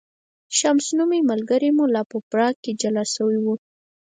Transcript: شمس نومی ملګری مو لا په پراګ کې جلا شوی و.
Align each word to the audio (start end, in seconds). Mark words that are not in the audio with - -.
شمس 0.57 0.85
نومی 0.97 1.21
ملګری 1.31 1.69
مو 1.77 1.85
لا 1.93 2.01
په 2.11 2.17
پراګ 2.29 2.55
کې 2.63 2.71
جلا 2.81 3.03
شوی 3.13 3.37
و. 3.41 3.47